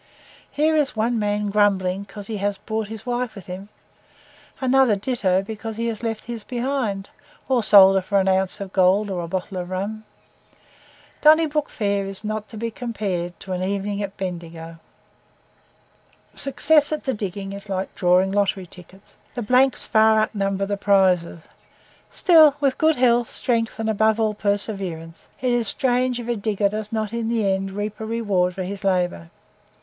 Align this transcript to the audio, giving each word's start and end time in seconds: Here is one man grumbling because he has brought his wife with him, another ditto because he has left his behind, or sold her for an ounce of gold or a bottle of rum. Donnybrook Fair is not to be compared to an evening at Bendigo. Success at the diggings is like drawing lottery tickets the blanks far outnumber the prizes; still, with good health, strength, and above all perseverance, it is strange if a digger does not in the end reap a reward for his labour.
Here 0.49 0.75
is 0.75 0.95
one 0.95 1.19
man 1.19 1.51
grumbling 1.51 2.01
because 2.01 2.25
he 2.25 2.37
has 2.37 2.57
brought 2.57 2.87
his 2.87 3.05
wife 3.05 3.35
with 3.35 3.45
him, 3.45 3.69
another 4.59 4.95
ditto 4.95 5.43
because 5.43 5.75
he 5.77 5.85
has 5.89 6.01
left 6.01 6.23
his 6.25 6.43
behind, 6.43 7.11
or 7.47 7.61
sold 7.63 7.95
her 7.97 8.01
for 8.01 8.17
an 8.19 8.27
ounce 8.27 8.59
of 8.59 8.73
gold 8.73 9.11
or 9.11 9.21
a 9.23 9.27
bottle 9.27 9.57
of 9.57 9.69
rum. 9.69 10.03
Donnybrook 11.21 11.69
Fair 11.69 12.07
is 12.07 12.23
not 12.23 12.47
to 12.47 12.57
be 12.57 12.71
compared 12.71 13.39
to 13.41 13.53
an 13.53 13.61
evening 13.61 14.01
at 14.01 14.17
Bendigo. 14.17 14.77
Success 16.33 16.91
at 16.91 17.03
the 17.03 17.13
diggings 17.13 17.53
is 17.53 17.69
like 17.69 17.93
drawing 17.93 18.31
lottery 18.31 18.65
tickets 18.65 19.15
the 19.35 19.43
blanks 19.43 19.85
far 19.85 20.19
outnumber 20.21 20.65
the 20.65 20.77
prizes; 20.77 21.41
still, 22.09 22.55
with 22.59 22.79
good 22.79 22.95
health, 22.95 23.29
strength, 23.29 23.77
and 23.77 23.87
above 23.87 24.19
all 24.19 24.33
perseverance, 24.33 25.27
it 25.41 25.51
is 25.51 25.67
strange 25.67 26.19
if 26.19 26.27
a 26.27 26.35
digger 26.35 26.69
does 26.69 26.91
not 26.91 27.13
in 27.13 27.29
the 27.29 27.47
end 27.47 27.69
reap 27.69 27.99
a 27.99 28.05
reward 28.07 28.55
for 28.55 28.63
his 28.63 28.83
labour. 28.83 29.29